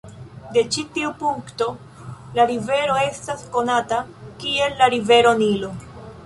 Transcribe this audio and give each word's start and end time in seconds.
De 0.53 0.61
ĉi 0.75 0.83
tiu 0.93 1.09
punkto 1.19 1.67
la 2.37 2.45
rivero 2.53 2.97
estas 3.03 3.45
konata 3.59 4.01
kiel 4.41 4.75
la 4.81 4.89
Rivero 4.97 5.37
Nilo. 5.45 5.71